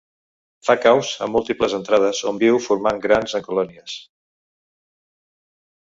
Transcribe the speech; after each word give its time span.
Fa 0.67 0.75
caus 0.85 1.09
amb 1.25 1.35
múltiples 1.37 1.75
entrades 1.79 2.23
on 2.31 2.41
viu 2.45 2.57
formant 2.69 3.05
grans 3.07 3.39
en 3.41 3.47
colònies. 3.49 3.99